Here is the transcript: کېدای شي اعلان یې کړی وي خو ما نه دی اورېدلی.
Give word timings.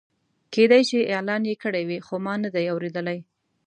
کېدای 0.53 0.83
شي 0.89 0.99
اعلان 1.13 1.41
یې 1.49 1.55
کړی 1.63 1.83
وي 1.89 1.97
خو 2.05 2.15
ما 2.25 2.33
نه 2.43 2.49
دی 2.55 2.65
اورېدلی. 2.71 3.19